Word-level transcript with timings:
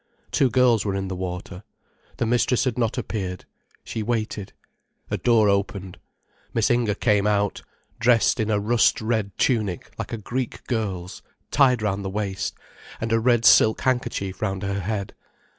Two 0.31 0.49
girls 0.49 0.83
were 0.83 0.95
in 0.95 1.09
the 1.09 1.15
water. 1.15 1.61
The 2.17 2.25
mistress 2.25 2.63
had 2.63 2.75
not 2.75 2.97
appeared. 2.97 3.45
She 3.83 4.01
waited. 4.01 4.51
A 5.11 5.17
door 5.19 5.47
opened. 5.47 5.99
Miss 6.55 6.71
Inger 6.71 6.95
came 6.95 7.27
out, 7.27 7.61
dressed 7.99 8.39
in 8.39 8.49
a 8.49 8.59
rust 8.59 8.99
red 8.99 9.37
tunic 9.37 9.91
like 9.99 10.11
a 10.11 10.17
Greek 10.17 10.65
girl's, 10.65 11.21
tied 11.51 11.83
round 11.83 12.03
the 12.03 12.09
waist, 12.09 12.55
and 12.99 13.11
a 13.11 13.19
red 13.19 13.45
silk 13.45 13.81
handkerchief 13.81 14.41
round 14.41 14.63
her 14.63 14.79
head. 14.79 15.13